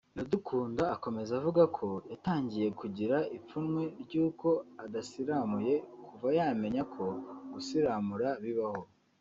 Iradukunda 0.15 0.83
akomeza 0.95 1.31
avuga 1.39 1.63
ko 1.77 1.87
yatangiye 2.11 2.67
kugira 2.79 3.17
ipfunwe 3.37 3.83
ry’uko 4.01 4.49
adasiramuye 4.83 5.73
kuva 6.07 6.27
yamenya 6.39 6.81
ko 6.93 7.05
gusiramura 7.53 8.29
bibaho 8.43 8.81